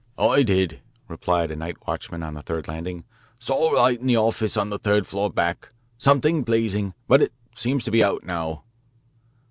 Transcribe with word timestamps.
"I 0.17 0.41
did," 0.41 0.81
replied 1.07 1.51
a 1.51 1.55
night 1.55 1.85
watchman 1.85 2.23
on 2.23 2.33
the 2.33 2.41
third 2.41 2.67
landing. 2.67 3.03
"Saw 3.37 3.75
a 3.75 3.75
light 3.75 4.01
in 4.01 4.07
the 4.07 4.17
office 4.17 4.57
on 4.57 4.71
the 4.71 4.79
third 4.79 5.05
floor 5.05 5.29
back 5.29 5.69
something 5.99 6.41
blazing. 6.41 6.95
But 7.07 7.21
it 7.21 7.33
seems 7.55 7.83
to 7.83 7.91
be 7.91 8.03
out 8.03 8.23
now." 8.23 8.63